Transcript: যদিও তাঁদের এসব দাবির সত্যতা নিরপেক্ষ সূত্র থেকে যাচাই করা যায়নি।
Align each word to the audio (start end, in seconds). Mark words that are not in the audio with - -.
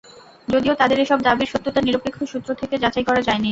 যদিও 0.47 0.73
তাঁদের 0.79 0.99
এসব 0.99 1.19
দাবির 1.27 1.51
সত্যতা 1.53 1.81
নিরপেক্ষ 1.81 2.19
সূত্র 2.31 2.49
থেকে 2.61 2.75
যাচাই 2.83 3.05
করা 3.07 3.21
যায়নি। 3.27 3.49